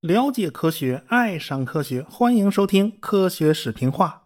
[0.00, 4.22] 了解科学，爱上科学，欢迎收听科学视频化。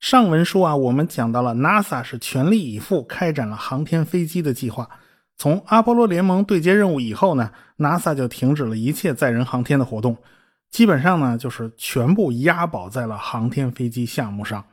[0.00, 4.88] 上文书啊，我们讲到了 NASA 是全力以赴开展了航天飞机的计划。
[5.36, 10.16] 从阿波罗联盟对接任务以后呢，NASA 就停止了一切载人航天的活动，
[10.70, 14.64] 基本上呢就是全部押宝在了航天飞机项目上。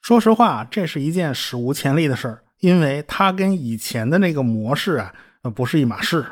[0.00, 5.12] 说实话，这是一件史无前例的事儿，因为它跟以前的那个模式啊，
[5.52, 6.24] 不是一码事。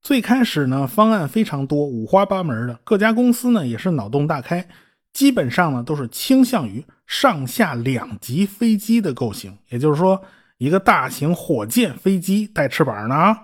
[0.00, 4.68] 最开始呢，方案非常多，五花八门的，各家公司呢也是脑洞大开，
[5.12, 10.22] 基本上呢都是倾向于上下两级飞机的构型，也就是说，
[10.58, 13.36] 一个大型火箭飞机带翅膀呢，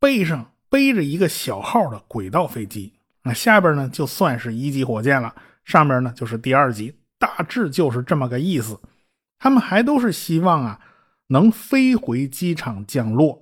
[0.00, 5.34] 背上背着一个小号的轨道飞机，那下边呢就算是一级火箭了，
[5.66, 8.80] 上边呢就是第二级，大致就是这么个意思。
[9.38, 10.80] 他们还都是希望啊
[11.30, 13.40] 能飞回机场降落。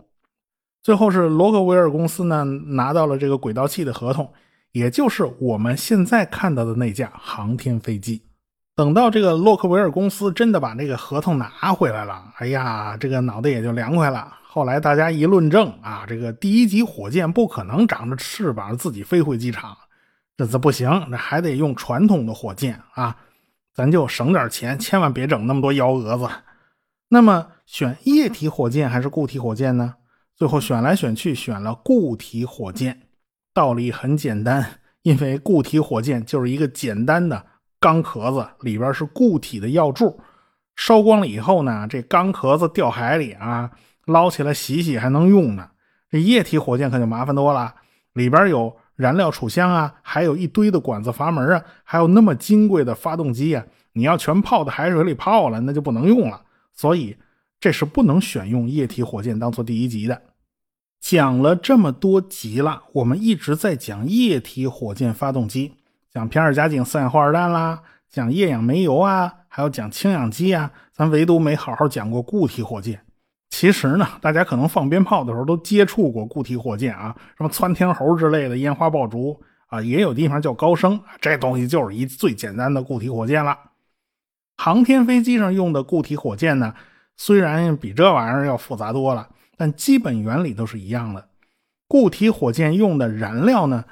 [0.82, 4.30] 最后是罗克维尔公司呢拿到了这个轨道器的合同，
[4.72, 8.22] 也就是我们现在看到的那架航天飞机。
[8.76, 14.32] 等到这个洛克维尔公司真的把这个合同拿回来了，哎呀，这个脑袋也就凉快了。
[14.46, 19.76] 后来大家一论证啊，这个第一级火箭不可能长着翅膀自己飞回机场，
[20.36, 23.16] 这这不行，这还得用传统的火箭啊，
[23.74, 26.28] 咱就省点钱，千万别整那么多幺蛾子。
[27.08, 29.94] 那么选液体火箭还是固体火箭呢？
[30.36, 33.02] 最后选来选去，选了固体火箭。
[33.52, 37.44] 道理很简单，因为固体火箭就是一个简单的
[37.80, 40.20] 钢壳子，里边是固体的药柱。
[40.76, 43.70] 烧光了以后呢，这钢壳子掉海里啊，
[44.06, 45.70] 捞起来洗洗还能用呢。
[46.10, 47.74] 这液体火箭可就麻烦多了，
[48.12, 53.64] 里边有燃料储箱啊，还有一堆的管子阀门啊，还有那么金贵的发动机啊，
[53.94, 56.42] 你要全泡在海水里泡了，那就不能用了。
[56.78, 57.18] 所以。
[57.60, 60.22] 这是不能选用液体火箭当做第一级的。
[61.00, 65.72] 讲了这么多集了，我们一直在讲液体火箭发动机，
[66.08, 73.00] 讲偏二甲肼四氧化二氮啦，讲液氧煤油啊，还有讲氢氧机啊，咱唯独没好好讲过固体火箭。
[73.50, 79.36] 其实呢，大家可能放鞭炮的时候都接触过固体火箭啊，什么窜天猴之类的烟花爆竹
[79.66, 83.58] 啊，也有地方叫高升，这东西就是一最简单的固体火箭了。
[84.58, 86.74] 航天飞机上用的固体火箭呢？
[87.16, 91.28] 虽然比这玩意儿要复杂多了，但基本原理都是一样的。
[91.86, 93.84] 固体火箭用的燃料呢，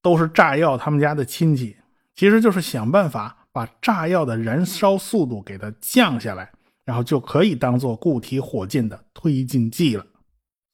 [0.00, 1.76] 都是炸药他们家的亲戚，
[2.14, 6.50] 其实就是想办法把炸药的燃烧速度给它降下来，
[6.86, 10.06] 然后就可以当做固体火箭的推进剂了。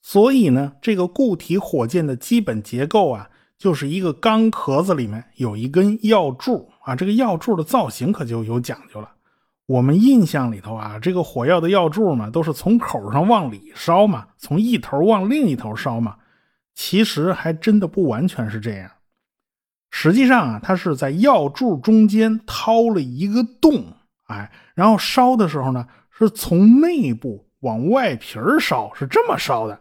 [0.01, 9.11] 所以呢，这个固体火箭的基本结构啊，就是一个钢壳子里面有一根药柱啊，这个药柱的造型可就有讲究了。
[9.73, 16.17] 我们印象里头啊，这个火药的药柱嘛，都是从口上往里烧嘛，从一头往另一头烧嘛。
[16.75, 18.91] 其实还真的不完全是这样。
[19.91, 23.87] 实际上啊，它是在药柱中间掏了一个洞，
[24.27, 29.81] 哎，然后烧的时候呢，是从内部往外皮烧，是这么烧的。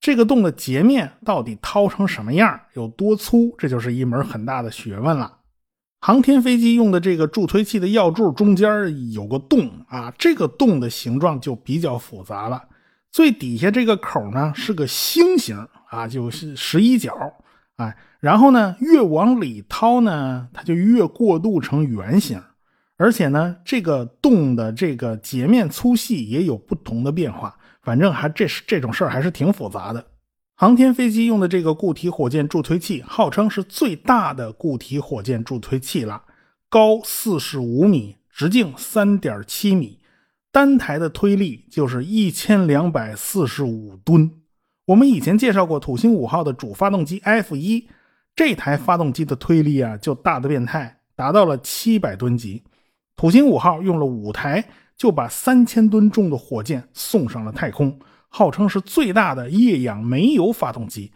[0.00, 5.39] 这个洞的截面到底掏成什么样，有多粗，这就是一门很大的学问了。
[6.02, 12.62] 航天飞机用的这个助推器的药柱中间有个洞啊，这个洞的形状就比较复杂了。
[13.12, 17.14] 最底下这个口呢是个星形啊，就是十一角，
[17.76, 22.42] 哎，然后呢越往里掏呢，它就越过渡成圆形，
[22.96, 30.02] 而且呢这个洞的这个截面粗细也有不同的变化，反正还这是这种事儿还是挺复杂的。
[30.60, 36.22] 航天飞机用的这个固体火箭助推器，号称是最大的固体火箭助推器了，
[36.68, 40.00] 高四十五米，直径三点七米，
[40.52, 44.30] 单台的推力就是一千两百四十五吨。
[44.84, 47.88] 我们以前介绍过土星五号的主发动机 F 一，
[48.36, 52.62] 这台发动机的推力啊就大的变态，达到了七百吨级。
[53.16, 54.62] 土星五号用了五台，
[54.94, 57.98] 就把三千吨重的火箭送上了太空。
[58.30, 61.12] 号称是最大的液氧煤油发动机，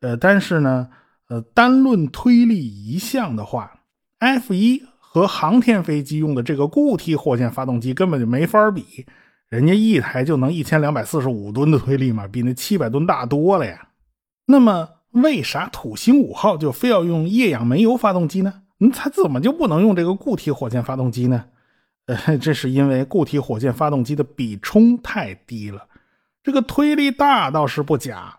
[0.00, 0.88] 呃，但是呢，
[1.28, 3.72] 呃，单论推力一项的话
[4.18, 9.06] ，F 一和航天飞机用的这个固体火箭发动机根本就没法比，
[9.48, 13.88] 人家一台就能一千两百四十五吨的推力嘛，比那七百吨大多了呀。
[14.46, 18.62] 那么，为啥土星五号就非要用液氧煤油发动机呢？
[18.80, 21.44] 嗯，它怎么就不能用这个固体火箭发动机呢？
[22.06, 25.86] 呃，这是因为固体火箭发动机的比冲太低了。
[26.46, 28.38] 这个推力大倒是不假，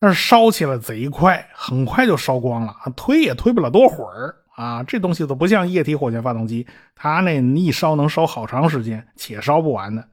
[0.00, 4.82] 但是烧起来贼快，很快就烧光了，推也推不了多会儿啊！
[4.82, 10.08] 这东西都不像液体火箭发动机，它那一烧能烧好长时间，且烧不完的。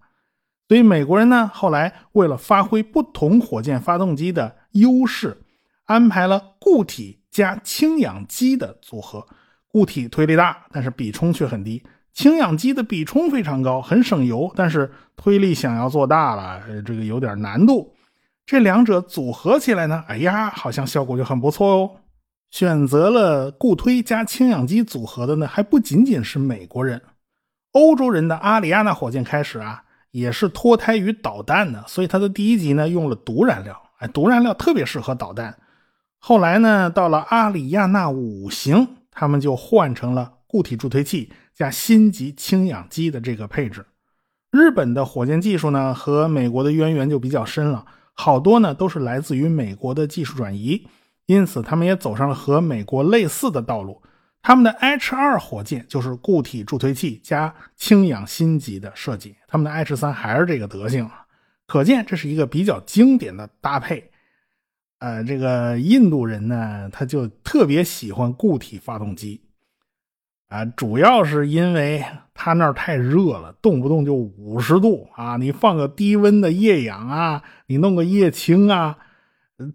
[0.68, 5.42] 所以美国人呢，后来为了发挥不同火箭发动机的优势，
[5.86, 9.26] 安排了固体加氢氧机的组合。
[9.70, 11.82] 固体推力大，但是比冲却很低；
[12.14, 17.94] 氢氧机的比冲非常高，很省油，但是推力想要做大了，这个有点难度。
[18.46, 21.92] 这两者组合起来呢，哎呀，好像效果就很不错哦。
[22.52, 27.02] 选择了固推加氢氧机组合的呢，还不仅仅是美国人，
[27.72, 35.58] 欧洲人的阿里亚纳火箭开始啊，也是脱胎于导弹的，所以它的第一级呢用了毒燃料，哎，毒燃料特别适合导弹。
[36.20, 38.88] 后来呢，到了阿里亚纳五型。
[39.16, 43.84] 他们就换成了固体助推器加新级氢氧机的这个配置。
[44.52, 47.84] 日本的火箭技术呢，和美国的渊源就比较深了，
[48.14, 50.86] 好多呢都是来自于美国的技术转移，
[51.26, 54.00] 因此他们也走上了和美国类似的道路。
[54.44, 61.10] 他们的 H 二火箭就是固体助推器加氢氧新级的设计，他们的 H 三还是这个德行，
[61.66, 64.12] 可见这是一个比较经典的搭配。
[65.00, 69.42] 呃，这个印度人呢，他就特别喜欢固体发动机，
[70.54, 72.06] 啊，主要是因为
[72.36, 78.96] 他那儿太热了，动不动就五十度啊，你放个低温的液氧啊，你弄个液氢啊，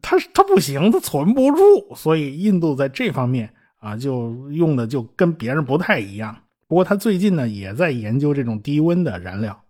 [0.00, 6.36] 它它不行，它存不住，所以印度在这方面啊，就用的就跟别人不太一样。
[6.68, 9.60] 不过他最近呢，也在研究这种低温的燃料。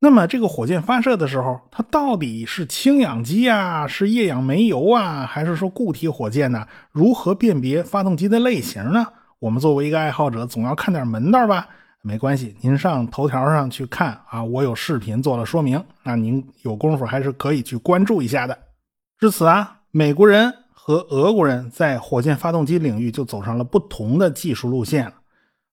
[0.00, 6.66] 那么这个火箭发射的时候，它到底是氢氧机啊，是液氧煤油啊，还是说固体火箭呢？
[6.92, 9.06] 如何辨别发动机的类型呢？
[9.44, 11.68] 我们作为一个爱好者，总要看点门道吧？
[12.00, 18.58] 没关系，您上头条上去看啊，我有视频做了说明，那您有功夫还是可以去关注一下的。
[19.18, 25.12] 至此啊，美国人和俄国人在火箭发动机领域就走上了不同的技术路线了。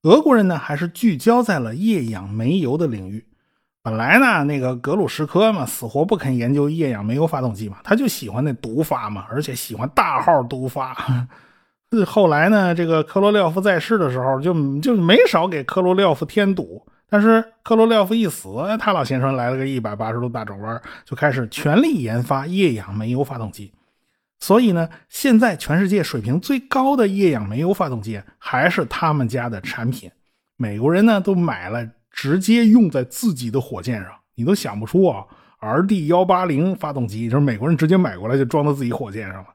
[0.03, 3.25] 俄国人呢，还是聚焦在了液氧煤油的领域。
[3.81, 10.93] 本来呢，那个格鲁什科嘛，死活不肯研究液氧煤油发动机嘛，他就喜欢那毒发嘛，而且喜欢大号毒发。
[12.05, 16.85] 后来呢，这个科罗廖夫在世的时候，就就没少给科罗廖夫添堵。
[17.09, 18.49] 但是科罗廖夫一死，
[18.79, 23.71] 他老先生来了个一百八十度大转弯，就开始全力研发液氧煤油发动机。
[24.39, 30.09] 所以呢，现在全世界水平最高的液氧煤油发动机还是他们家的产品。
[30.57, 31.87] 美国人呢，都买了。
[32.13, 35.23] 直接用在自己的火箭上，你都想不出啊
[35.61, 39.47] ！RD 幺八零发动机就是美国人直接买过来就装到自己火箭上了。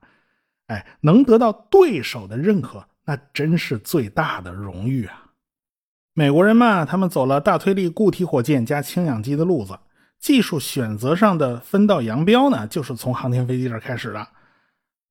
[0.67, 5.25] 哎，能得到对手的认可，那真是最大的荣誉啊！
[6.15, 9.79] 美国人嘛，他们走了大推力固体火箭加氢氧机的路子，
[10.19, 14.27] 技术选择上的分道扬镳呢，就是从航天飞机这开始的。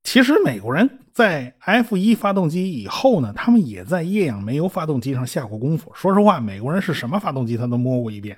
[0.04, 5.92] 其实美国人在 F 一发动机以后呢，他们也在液氧煤油发动机上下过功夫。
[5.96, 8.38] 说实话，美国人是什么发动机他都摸过一遍。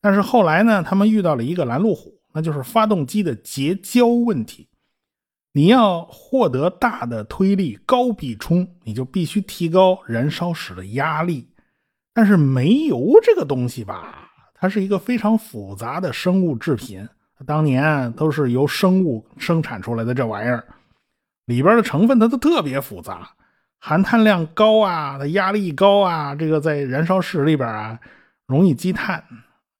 [0.00, 4.68] 但是后来呢，他们遇到了一个拦路虎，那就是发动机的结胶问题。
[5.56, 11.48] 你要获得大的推力、高比冲，你就必须提高燃烧室的压力。
[12.12, 17.08] 但是煤油这个东西吧，它是一个非常复杂的生物制品，
[17.46, 20.62] 当年都是由生物生产出来的这玩意儿。
[21.46, 23.26] 里边的成分它都特别复杂，
[23.78, 27.98] 含碳量高啊，它压力高啊，这个在燃烧室里边啊
[28.46, 29.24] 容易积碳。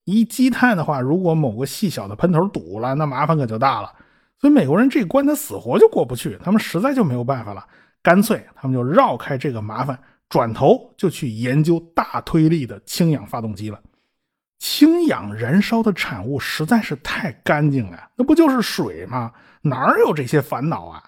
[0.05, 3.93] 一积碳的话，如果某个细小的喷头堵了，那麻烦可就大了。
[4.39, 7.65] 所以美国人这关他死活就过不去，他们实在就没有办法了，
[8.03, 9.97] 干脆他们就绕开这个麻烦，
[10.29, 13.79] 转头就去研究大推力的氢氧发动机了。
[14.59, 19.31] 氢氧燃烧的产物实在是太干净了，那不就是水吗？
[19.61, 21.03] 哪有这些烦恼啊？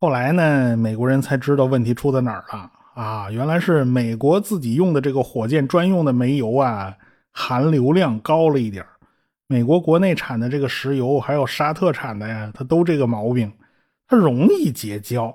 [0.00, 3.30] 后来呢，美国人才知道问题出在哪儿了啊！
[3.30, 6.94] 原来是美国自己用的这个火箭专用的煤油啊，
[7.32, 8.84] 含硫量高了一点
[9.48, 13.50] 美国国内产的这个石油，还有沙特产的呀，它都这个毛病，
[14.06, 15.34] 它容易结焦。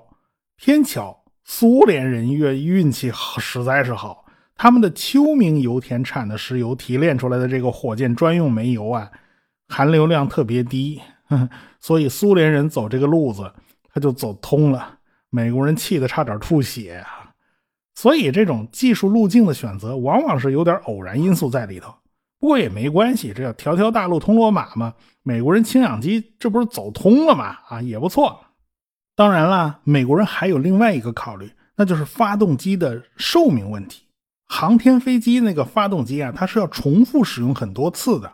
[0.56, 4.24] 偏巧苏联人越运气好，实在是好，
[4.56, 9.10] 他们的秋明油田产的石油提炼出来的这个火箭专用煤油啊，
[9.68, 11.02] 含硫量特别低，
[11.80, 13.52] 所以苏联人走这个路子。
[13.92, 14.98] 他就走通了，
[15.30, 17.30] 美国人气得差点吐血啊！
[17.94, 21.94] 所以这种技术路径的选择，往往是有点偶然因素在里头。
[22.44, 24.92] 不过也没关系，这叫条条大路通罗马嘛。
[25.22, 27.56] 美国人氢氧机这不是走通了吗？
[27.68, 28.38] 啊，也不错。
[29.16, 34.02] 当然了，美国人还有另外一个考虑，那就是发动机的寿命问题。
[34.46, 38.30] 航天飞机那个发动机啊，它是要重复使用很多次的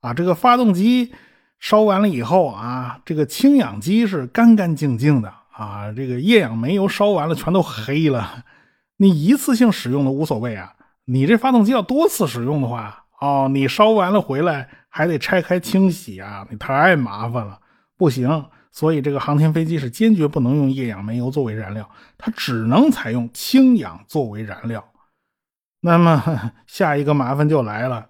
[0.00, 1.12] 啊，这个发动机。
[1.60, 8.44] 烧完了以后啊，这个氢氧机是干干净净的啊，这个液氧煤油烧完了全都黑了。
[8.96, 10.72] 你一次性使用的无所谓啊，
[11.04, 17.60] 你这发动机要多次使用的话，哦，你烧完了回来还得拆开清洗啊，你太麻烦了，
[17.96, 18.46] 不行。
[18.72, 21.88] 所以这个航天飞机是坚决不能用液氧煤油作为燃料，
[22.18, 24.84] 它只能采用氢氧作为燃料。
[25.82, 28.08] 那么 下一个麻烦就来了，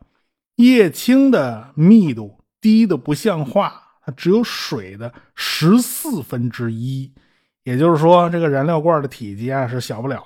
[0.56, 7.12] 液氢的密度低的不像话，它只有水的十四分之一，
[7.64, 10.24] 也就是说，这个燃料罐的体积啊是小不了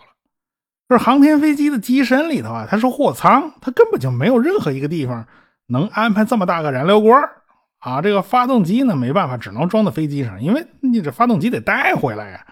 [0.89, 5.27] 这航天飞机的机身里头啊，它是货舱，它根本就没有任何一个地方。
[5.69, 7.21] 能安排这么大个燃料罐
[7.79, 8.01] 啊？
[8.01, 12.47] 这个发动机呢，没办法，只能装到飞机上，因为你这发动机得带回来呀。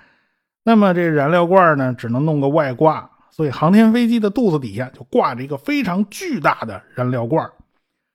[0.65, 7.49] 那么这燃料罐呢，只能弄个外挂，所以航天飞机的肚子底下就挂着一个非常巨大的燃料罐。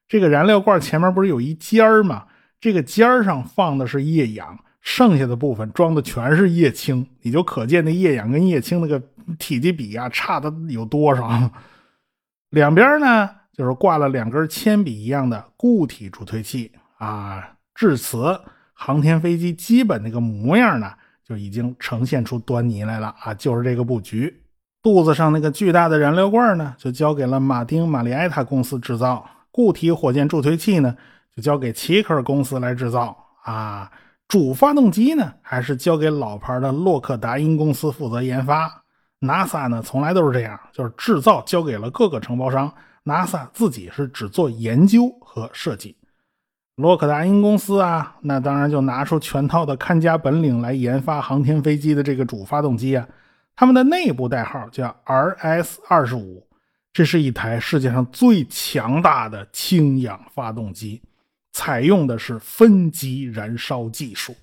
[0.09, 2.25] 这个燃料罐前面不是有一尖儿吗？
[2.59, 4.59] 这个尖儿上放的是液氧，
[4.91, 7.05] 剩下的部分装的全是液氢。
[7.21, 8.99] 你就可见那液氧跟液氢那个
[9.37, 11.51] 体积比啊，差的有多少？
[12.49, 13.29] 两边呢？
[13.53, 18.39] 就是挂了两根铅笔一样的固体助推器啊，至此，
[18.73, 20.91] 航天飞机基本那个模样呢，
[21.23, 24.33] 就已经呈现出端倪来了啊，就是这个布局。
[24.81, 30.95] 肚子上那个巨大的燃料罐呢，就交给了马丁·玛丽埃塔公司制造；固体火箭助推器呢，
[31.35, 33.91] 就交给奇克公司来制造啊。
[34.29, 38.83] 主发动机呢，还是交给老牌的洛克达因公司负责研发。
[39.21, 42.71] NASA 呢，从来都是这样，就是制造交给了各个承包商。
[43.03, 45.97] NASA 自己是只做研究和设计，
[46.75, 53.07] 洛克达因公司啊，那当然就拿出全套的看家本领来研发航天飞机的这个主发动机啊。
[53.55, 56.45] 他们的内部代号叫 RS 二十五，
[56.93, 61.01] 这是一台世界上最强大的氢氧发动机，
[61.59, 64.33] 采用的是分级燃烧技术。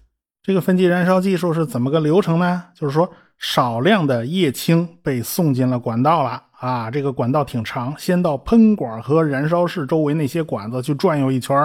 [0.43, 2.65] 这个分级燃烧技术是怎么个流程呢？
[2.75, 6.43] 就是说，少量的液氢被送进了管道了。
[6.61, 11.57] 啊，这个管道挺长，先到喷管和燃烧室周围那些管子去转悠一圈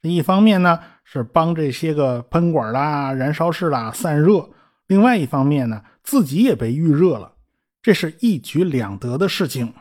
[0.00, 4.48] 这一方面呢是帮这些个喷管啦、燃烧室啦散热，
[4.86, 7.32] 另外一方面呢自己也被预热了，
[7.82, 9.74] 这是一举两得的事情。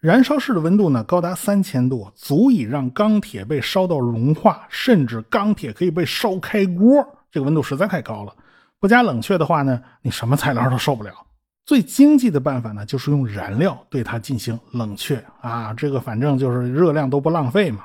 [0.00, 7.04] 燃烧室的温度呢高达三千度，足以让钢铁被烧到融化，甚至钢铁可以被烧开锅。
[7.32, 8.32] 这个温度实在太高了，
[8.78, 11.12] 不加冷却的话呢，你什么材料都受不了。
[11.66, 17.84] 最经济的办法呢，就是用燃料对它进行冷却啊，这个反正就是热量都不浪费嘛。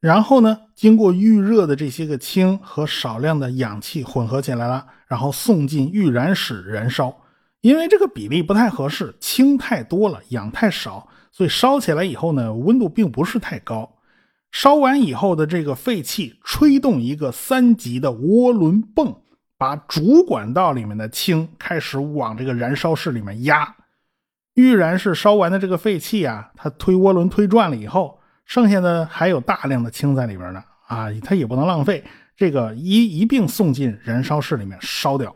[0.00, 7.14] 然后呢，经过预热的这些个氢和少量的氧气混合起来了，然后送进预燃室燃烧。
[7.60, 11.08] 因为这个比例不太合适，氢太多了，氧太少，
[11.38, 13.98] 所以烧起来以后呢，温度并不是太高。
[14.50, 19.22] 烧完以后的这个废气吹动一个三级的涡轮泵。
[19.56, 23.74] 把主管道里面的氢开始往这个燃烧室里面压，
[24.54, 32.04] 预燃室烧完的这个废气啊，它推涡轮推转了以后，剩下的还有大量的氢在里边呢啊，它也不能浪费，
[32.36, 35.34] 这个一一并送进燃烧室里面烧掉。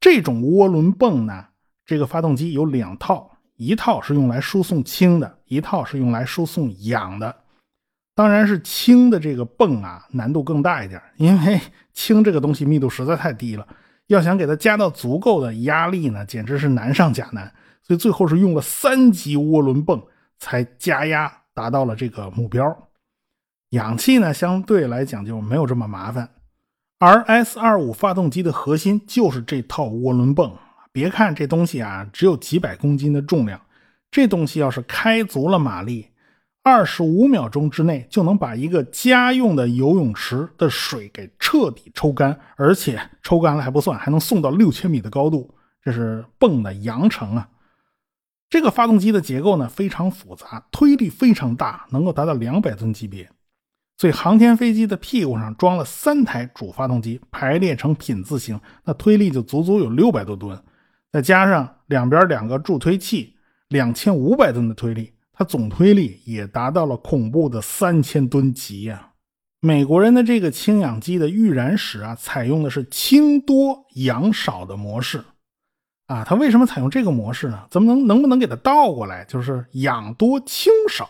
[0.00, 1.46] 这种涡轮泵呢，
[1.86, 7.34] 这个发动机有两套，一套是用来输送氢的，一套是用来输送氧的。
[8.14, 11.60] 当然是氢的这个泵啊，难度更大一点，因为
[11.92, 13.66] 氢这个东西密度实在太低了，
[14.06, 17.52] 要想给它加到足够的压力呢，简直是难上加难。
[17.82, 20.00] 所以最后是用了三级涡轮泵
[20.38, 22.88] 才加压达到了这个目标。
[23.70, 26.28] 氧气呢，相对来讲就没有这么麻烦。
[27.00, 30.56] 而 S 二五发动机的核心就是这套涡轮泵。
[30.98, 33.60] 别看这东西啊，只有几百公斤的重量，
[34.10, 36.08] 这东西要是开足了马力。
[36.64, 45.54] 二十五秒钟之内就能把一个家用的游泳池的水给彻底抽干，而且抽干了还不算，还能送到六千米的高度。
[45.84, 47.48] 这是泵的扬程啊！
[48.50, 53.30] 这个发动机的结构呢非常复杂，推力非常大，能够达到两百吨级别。
[53.96, 60.60] 所以航天飞机的屁股上装了三台主发动机，排列成品字形，那推力就足足有六百多吨，
[61.10, 63.34] 再加上两边两个助推器，
[63.68, 65.12] 两千五百吨的推力。
[65.32, 69.10] 它总推力也达到了恐怖的三千吨级呀！
[69.60, 75.22] 美国人的这个氢氧机的预燃室啊，采用的是氢多氧少的模式
[76.06, 76.24] 啊。
[76.24, 77.66] 它为什么采用这个模式呢？
[77.70, 81.08] 怎么能能不能给它倒过来，就是氧多氢少？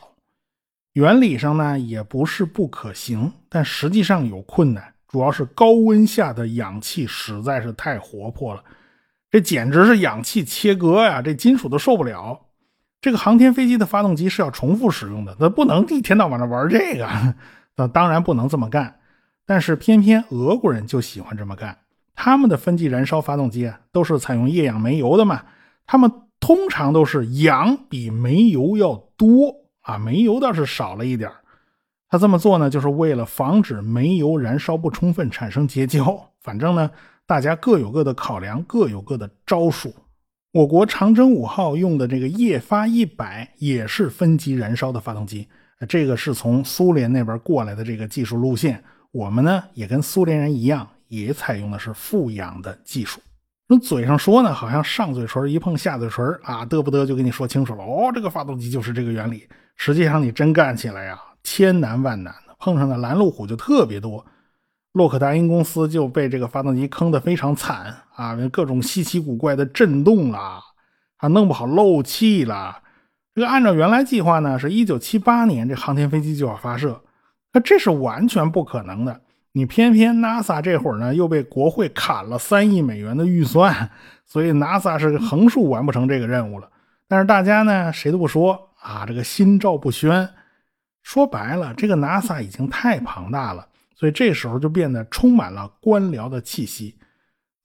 [0.92, 8.62] 原理上呢也不是不可行，但实际上有困难，主要是高温下的氧气实在是太活泼了，
[9.30, 11.20] 这简直是氧气切割呀！
[11.20, 12.46] 这金属都受不了。
[13.00, 17.06] 这个航天飞机的发动机是要重复使用的，那不能一天到晚的玩这个，
[17.76, 18.98] 那当然不能这么干。
[19.46, 21.78] 但是偏偏俄国人就喜欢这么干，
[22.14, 25.42] 他们的分级燃烧发动机啊，都是采用液氧煤油的嘛，
[25.86, 31.30] 他们通常都是氧比煤油要多啊，煤油倒是少了一点
[32.10, 36.30] 他这么做呢，就是为了防止煤油燃烧不充分产生结焦。
[36.40, 36.90] 反正呢，
[37.28, 39.94] 大家各有各的考量，各有各的招数。
[40.50, 45.46] 我国长征五号用的这个液发一百也是分级燃烧的发动机，
[45.86, 48.82] 这个是从苏联那边过来的这个技术路线。
[49.12, 53.20] 我们呢也跟苏联人一样，也采用的是富氧的技术。
[53.68, 57.84] 那嘴上说呢，好像上嘴唇一碰下嘴唇啊，嘚不嘚就给你说清楚了。
[57.84, 59.46] 哦，这个发动机就是这个原理。
[59.76, 64.24] 实际上你真干起来呀，千难万难的，碰上的拦路虎就特别多。
[64.98, 70.60] 洛克达因公司就被这个发动机坑得非常惨啊，各种稀奇古怪的震动啦，
[71.16, 72.82] 还弄不好漏气了。
[73.32, 77.00] 这个按照原来计划呢，是一九七八年这航天飞机就要发射，
[77.52, 79.20] 那这是完全不可能的。
[79.52, 83.90] 你偏偏 NASA 这会儿呢又被国会砍了三亿美元的预算，
[84.26, 86.68] 所以 NASA 是横竖完不成这个任务了。
[87.06, 90.28] 但是大家呢谁都不说啊，这个心照不宣。
[91.02, 93.66] 说白了，这个 NASA 已经太庞大了。
[93.98, 96.96] 所以这时候就变得充满了官僚的气息。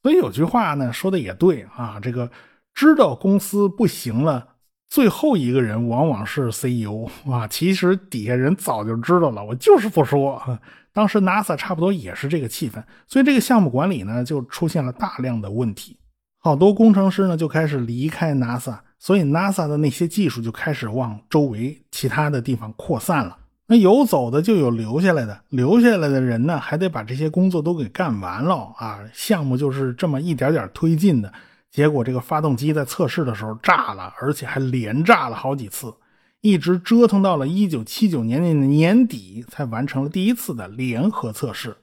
[0.01, 2.29] 所以有句话呢说的也对啊，这个
[2.73, 4.45] 知道公司不行了，
[4.89, 7.47] 最后一个人往往是 CEO 啊。
[7.47, 10.59] 其实底下人早就知道了，我就是不说。
[10.91, 15.97] 当时 NASA 差不多也是这个气氛，所以这个项目管理呢就出现了大量的问题，
[16.39, 23.37] 好多工程师呢就开始离开 NASA，所以 NASA 的那些技术就开始往周围其他的地方扩散了。
[23.65, 29.00] 那有走的就有留下来的，留下来的人呢，还得把这些工作都给干完了啊！
[29.13, 31.32] 项目就是这么一点点推进的。
[31.72, 35.93] 结果这个发动机在测试的时候炸了，而且还连炸了好几次，
[36.41, 41.75] 一直折腾到了一九七九年的年底才完成了第一次的联合测试。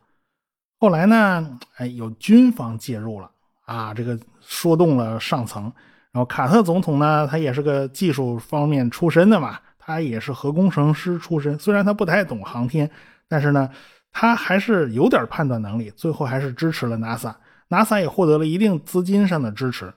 [0.79, 3.31] 后来呢，哎，有军方介入了
[3.65, 5.65] 啊，这个说动了上层。
[6.13, 9.59] 然后卡特总统呢，他也是个技术方面出身的嘛。
[9.81, 12.89] 他也是核工程师出身，虽然他不太懂航天，
[13.27, 13.69] 但是呢，
[14.13, 15.91] 他还是有点判断能力。
[15.97, 19.93] 最后还是支持了 NASA，NASA 也获得了一定资金上的支持。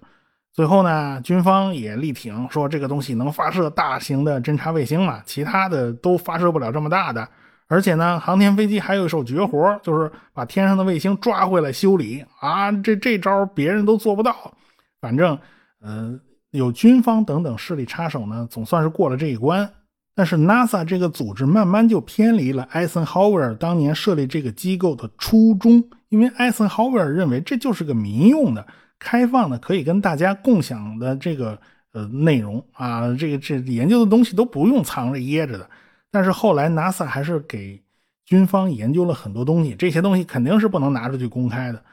[0.53, 7.27] 最后呢，军方也力挺，说这个东西能发射大型的侦察卫星嘛，其他的都发射不了这么大的。
[7.67, 14.53] 而且呢，航天飞机还有一手绝活，就是把天上的卫星抓回来修理啊，这这招别人都做不到。
[15.01, 15.35] 反正，
[15.81, 16.19] 嗯，
[16.53, 19.67] 有军方等等势力插手呢，总算是过了这一关。
[20.15, 28.63] 但是 NASA 这个组织慢慢就偏离了艾森豪威尔当年设立这个机构的初衷，因为艾森豪威尔认为这就是个民用的、
[28.99, 31.59] 开放的、可以跟大家共享的这个
[31.93, 35.67] 呃内容啊，这个这研究的东西都不用藏着掖着的。
[36.11, 37.81] 但是后来 NASA 还是给
[38.23, 41.83] 军方研究了很多东西，这些东西肯定是不能拿出去公开的，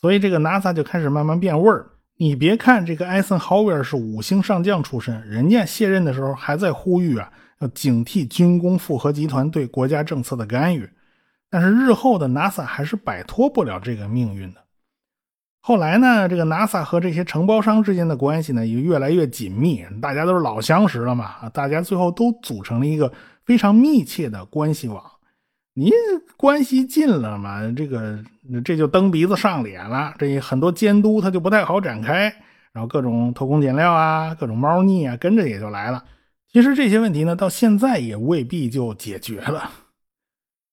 [0.00, 1.86] 所以这个 NASA 就开始慢慢变味儿。
[2.20, 7.32] 你别看这个艾森豪威尔是五星上将出身，人家卸任的时候还在呼吁啊。
[7.60, 10.88] 要警惕军工复合集团对国家政策的干预，
[11.50, 14.60] 但是日后的 NASA 还是摆脱不了这个命运的。
[15.60, 23.12] 后来呢，这个 NASA 和这些承包商之间的关系呢也越来越紧密，大家都是老相识了嘛，啊，大家最后都组成了一个
[23.44, 25.04] 非常密切的关系网。
[25.78, 25.92] 你
[26.36, 28.18] 关系近了嘛，这个
[28.64, 32.24] 这就蹬鼻子上脸了，这很多监督他就不太好展开，
[32.72, 36.04] 然后各种偷工减料啊，各种猫腻啊，跟着也就来了。
[36.52, 39.70] 其实这些问题呢，到现在也未必就解决了。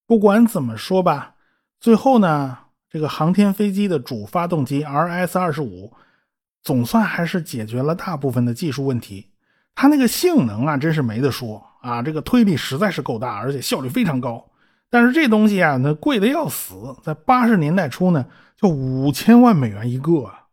[0.08, 1.36] 不管怎么说吧，
[1.80, 2.58] 最后呢，
[2.90, 5.94] 这个航天飞机的主发动机 RS 二十五，
[6.64, 9.30] 总算还是解决了大部分的技术问题。
[9.76, 14.44] 它那个性能啊，真是没得说啊，这个推力实在是够大，而且效率非常高。
[14.90, 20.48] 但是这东西啊，那贵的要死，在八十年代初呢，就五千万美元一个啊。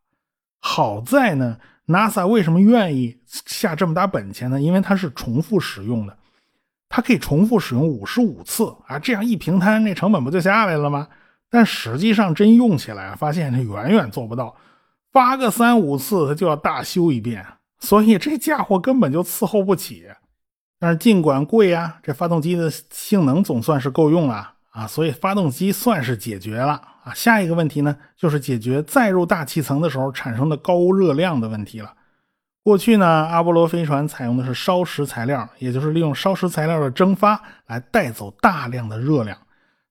[0.61, 1.59] 好在呢。
[1.89, 4.63] NASA 为什么愿意下这么大本钱呢？
[4.63, 6.17] 因为它是重复使用的，
[6.89, 11.09] 它可以重复使用五十五次啊，这样一平摊，那成本不就下来了吗？
[11.51, 14.55] 但实际上真用起来，发现它远远做不到，
[15.13, 17.45] 发个三五次，它就要大修一遍，
[17.81, 20.05] 所以这家伙根本就伺候不起。
[20.83, 26.73] 但是尽管贵啊，这发动机的性能总算是够用了啊，所以发动机算是解决了。
[27.05, 31.95] 啊，下一个问题呢，就是解决载入大气层的时候产生的高热量的问题了。
[32.65, 39.39] 过去呢，阿波罗飞船采用的是烧蚀材料，也就是利用烧蚀材料的蒸发来带走大量的热量。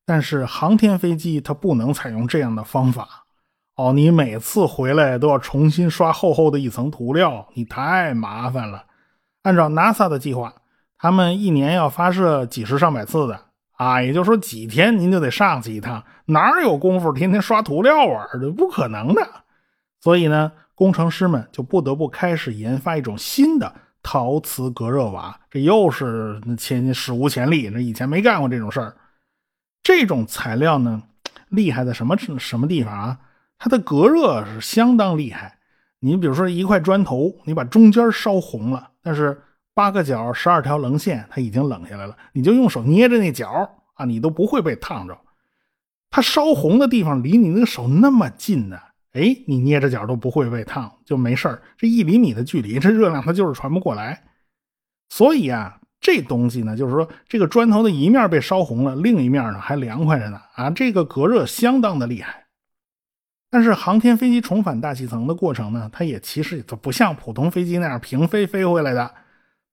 [0.06, 3.08] 但是航天飞机它不能采用这样的方法。
[3.78, 8.84] 哦，你每次回来都要重新刷厚厚的一层涂料，你太麻烦了。
[9.44, 10.54] 按照 NASA 的计划，
[11.02, 13.46] 他们一年要发射几十上百次的。
[13.72, 18.52] 啊，也就是说几天您就得上去一趟，哪有功夫天天刷涂料玩的？
[18.52, 19.28] 不可能的。
[20.00, 28.96] 所以呢，工程师们就不得不开始研发一种新的陶瓷隔热瓦，这又是前史无前例，这以前没干过这种事儿。
[29.82, 31.02] 这种材料呢，
[31.50, 33.18] 厉害在什么什么地方啊？
[33.58, 35.58] 它的隔热是相当厉害。
[36.02, 39.42] 你比如说一块砖头，你把中间烧红了，但是
[39.82, 45.18] 八个角、十二条棱线它已经冷下来了，你就用手捏着那角啊，你都不会被烫着。
[46.12, 48.78] 它烧红的地方离你那个手那么近呢，
[49.14, 51.64] 哎，你捏着角都不会被烫，就没事儿。
[51.80, 54.22] 这一厘米的距离，这热量它就是传不过来。
[55.10, 62.46] 所以啊，这东西呢，就是说这个砖头的一面被烧红了，另一面呢还凉快着呢啊，这个隔热相当的厉害。
[63.50, 69.12] 但是航天飞机重返大气层的过程呢，它也其实它不像普通飞机那样平飞飞回来的，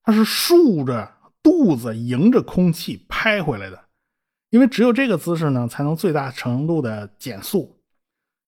[0.09, 1.07] 它是竖着
[1.43, 3.79] 肚子迎着空气拍回来的，
[4.49, 7.77] 因为只有这个姿势呢，才能最大程度的减速。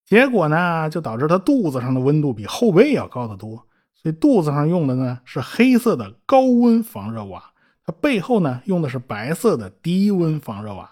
[0.04, 7.52] 结果呢，就导致它肚子上的温度比后背要高得多，所以肚子上用的呢是黑色的高温防热瓦，
[7.86, 10.90] 它背后呢用的是白色的低温防热瓦。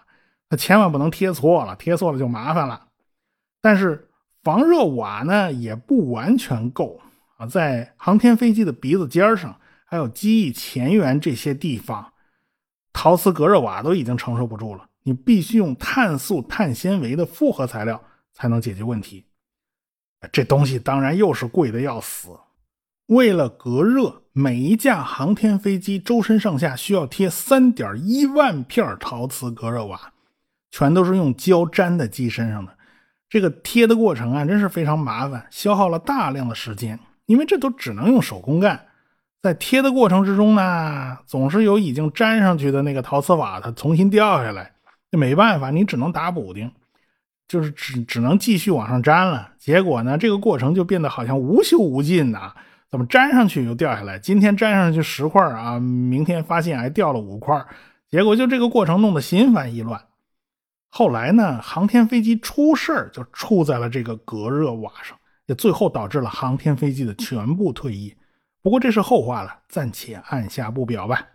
[0.50, 2.86] 那千万不能贴错了，贴错了就麻烦了。
[3.60, 4.06] 但是。
[4.42, 6.98] 防热瓦呢也不完全够
[7.36, 9.54] 啊，在航天飞机的鼻子尖上，
[9.90, 12.12] 还有机翼前缘这些地方，
[12.92, 14.86] 陶瓷隔热瓦都已经承受不住了。
[15.02, 18.00] 你必须用碳素碳纤维的复合材料
[18.32, 19.26] 才能解决问题。
[20.30, 22.28] 这东西当然又是贵的要死。
[23.06, 30.12] 为了隔热，每一架航天飞机周身上下需要贴三点一万片陶瓷隔热瓦，
[30.70, 32.78] 全都是用胶粘在机身上的。
[33.28, 37.00] 这个贴的过程啊，真是非常麻烦，消耗了大量的时间。
[37.26, 38.86] 因为这都只能用手工干，
[39.42, 44.72] 在贴的过程之中呢，总是有已经粘上去的那个陶瓷瓦，它重新掉下来，
[45.10, 46.70] 那没办法，你只能打补丁，
[47.48, 49.52] 就是只只能继续往上粘了。
[49.58, 52.52] 结果呢，这个过程就变得好像无休无尽呐，
[52.90, 54.18] 怎么粘上去又掉下来？
[54.18, 57.64] 今天粘上去十块啊，明天发现还掉了五块，
[58.10, 60.02] 结果就这个过程弄得心烦意乱。
[60.90, 68.14] 后来呢，航天飞机出事就出在了这个隔热瓦上，也最后导致了航天飞机的全部退役。
[68.62, 71.26] 不过这是后话了，暂且按下不表吧。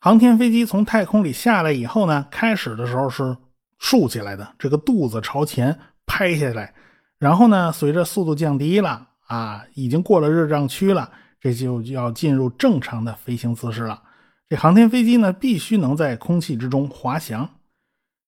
[0.00, 3.36] 航天飞机从太空里下来以后呢，开始的时候是
[3.78, 6.74] 竖起来的，这个肚子朝前拍下来，
[7.18, 14.02] 然后呢，随着速度降低了啊，已经过了热胀区了，这就要进入正常的飞行姿势了。
[14.48, 17.48] 这航天飞机呢，必须能在空气之中滑翔。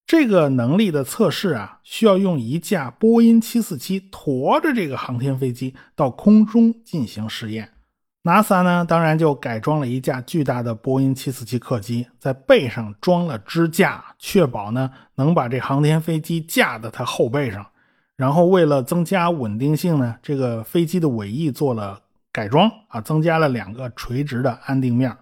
[0.06, 7.73] 这个能力的测试啊，需要用一架波音747驮着这个航天飞机到空中进行试验。
[8.24, 17.66] NASA 呢，当然就改装了一架巨大的波音747客机，在背上装了支架，确保呢能把这航天飞机架在它后背上。
[18.16, 22.00] 然后为了增加稳定性呢，这个飞机的尾翼做了
[22.32, 25.14] 改装啊，增加了两个垂直的安定面。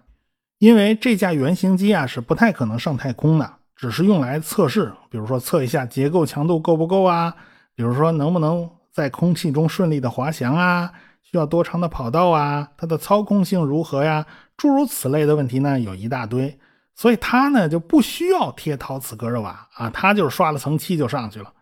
[0.58, 3.54] 因为这架原型机啊是不太可能上太空的。
[3.74, 7.34] 只是用来测试，比如说测一下结构强度够不够啊，
[7.74, 16.58] 比如说能不能在空气中顺利的滑翔啊，需要多长的跑道啊，它的操控性如何呀，诸如此类的问题呢，有一大堆，
[16.94, 21.52] 所以它呢就不需要贴陶瓷隔热瓦啊，它就是刷了层漆就上去了。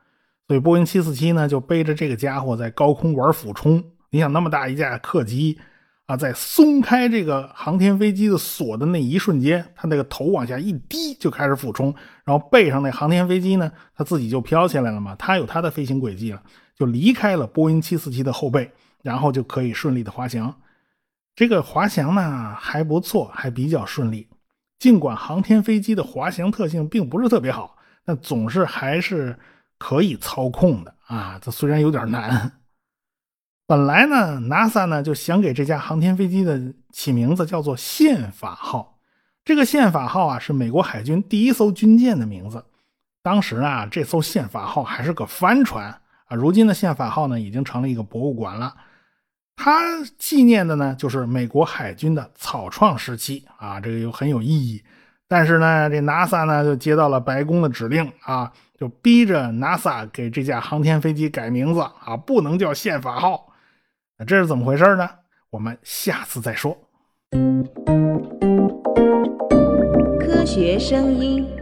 [0.48, 5.58] 所以波音747呢就背着这个家伙在高空玩俯冲，你想那么大一架客机。
[6.06, 11.94] 啊，在松开这个航天飞机的锁的那一瞬间，他那个头往下一低，就开始俯冲，
[12.24, 16.42] 然后背上那航天飞机呢，它自己就飘起来了嘛，它有它的飞行轨迹了，
[16.76, 18.68] 就离开了波音747的后背，
[19.02, 20.54] 然后就可以顺利的滑翔。
[21.34, 24.28] 这个滑翔呢还不错，还比较顺利。
[24.78, 29.38] 尽管航天飞机的滑翔特性并不是特别好，但总是还是
[29.78, 31.38] 可以操控的啊。
[31.40, 32.50] 这虽然有点难。
[33.66, 36.60] 本来呢，NASA 呢就想给这架航天飞机的
[36.92, 38.98] 起名字叫做“宪法号”。
[39.44, 42.64] 这个“宪法号”啊，是美国海军第一艘军舰的名字。
[43.22, 45.86] 当时啊，这艘“宪法号”还是个帆船
[46.26, 46.36] 啊。
[46.36, 48.74] 如今的“宪法号”呢，已经成了一个博物馆了。
[49.62, 54.82] 他纪念的呢，就是美国海军的草创时期啊，这个又很有意义。
[55.28, 63.52] 但是呢，这 NASA 呢就接到了白宫的指令啊，就逼着 NASA 给这架航天飞机改名字啊，不能叫“宪法号”。
[64.26, 65.10] 这是怎么回事呢？
[65.50, 66.74] 我们下次再说。
[70.18, 71.59] 科学声音。